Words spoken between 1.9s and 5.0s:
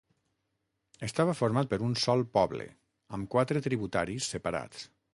sol poble amb quatre tributaris separats.